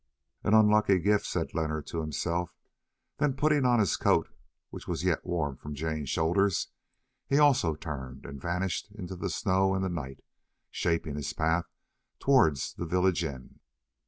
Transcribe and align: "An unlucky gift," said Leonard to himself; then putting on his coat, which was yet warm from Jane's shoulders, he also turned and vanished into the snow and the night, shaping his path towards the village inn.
"An 0.43 0.55
unlucky 0.55 0.97
gift," 0.97 1.27
said 1.27 1.53
Leonard 1.53 1.85
to 1.85 2.01
himself; 2.01 2.55
then 3.17 3.33
putting 3.35 3.65
on 3.67 3.77
his 3.77 3.97
coat, 3.97 4.29
which 4.71 4.87
was 4.87 5.03
yet 5.03 5.23
warm 5.23 5.57
from 5.57 5.75
Jane's 5.75 6.09
shoulders, 6.09 6.69
he 7.27 7.37
also 7.37 7.75
turned 7.75 8.25
and 8.25 8.41
vanished 8.41 8.89
into 8.95 9.15
the 9.15 9.29
snow 9.29 9.75
and 9.75 9.85
the 9.85 9.89
night, 9.89 10.23
shaping 10.71 11.17
his 11.17 11.33
path 11.33 11.65
towards 12.17 12.73
the 12.73 12.85
village 12.87 13.23
inn. 13.23 13.59